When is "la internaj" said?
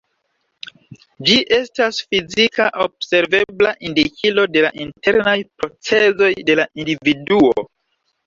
4.67-5.37